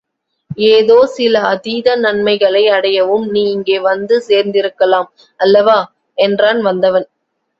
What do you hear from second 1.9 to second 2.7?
நன்மைகளை